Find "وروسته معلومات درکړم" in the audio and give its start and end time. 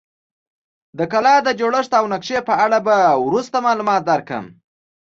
3.25-4.45